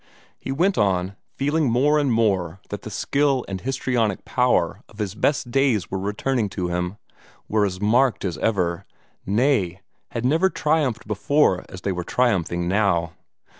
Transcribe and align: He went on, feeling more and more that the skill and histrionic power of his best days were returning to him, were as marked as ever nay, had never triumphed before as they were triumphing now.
He 0.39 0.51
went 0.51 0.79
on, 0.79 1.15
feeling 1.35 1.69
more 1.69 1.99
and 1.99 2.11
more 2.11 2.59
that 2.69 2.81
the 2.81 2.89
skill 2.89 3.45
and 3.47 3.61
histrionic 3.61 4.25
power 4.25 4.81
of 4.89 4.97
his 4.97 5.13
best 5.13 5.51
days 5.51 5.91
were 5.91 5.99
returning 5.99 6.49
to 6.57 6.69
him, 6.69 6.97
were 7.47 7.67
as 7.67 7.79
marked 7.79 8.25
as 8.25 8.39
ever 8.39 8.87
nay, 9.27 9.81
had 10.09 10.25
never 10.25 10.49
triumphed 10.49 11.05
before 11.05 11.63
as 11.69 11.81
they 11.81 11.91
were 11.91 12.03
triumphing 12.03 12.67
now. 12.67 13.13